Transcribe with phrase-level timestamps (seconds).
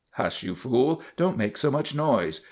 [0.13, 1.03] Hush, you fool!
[1.15, 2.39] Don't make so much noise.